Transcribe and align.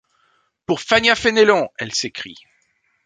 Pour 0.65 0.81
Fania 0.81 1.13
Fénelon, 1.13 1.69
elle 1.77 1.93
s'écrie'. 1.93 2.33